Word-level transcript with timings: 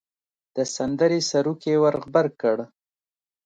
د 0.55 0.57
سندرې 0.75 1.19
سروکی 1.29 1.73
ور 1.83 1.95
غبرګ 2.03 2.33
کړ. 2.41 2.57